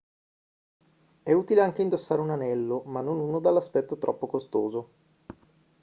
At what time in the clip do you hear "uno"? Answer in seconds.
3.19-3.39